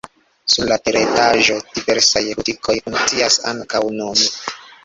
[0.53, 4.27] Sur la teretaĝo diversaj butikoj funkcias ankaŭ nun.